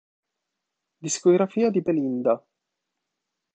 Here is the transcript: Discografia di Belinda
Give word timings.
Discografia 0.97 1.69
di 1.69 1.81
Belinda 1.83 2.43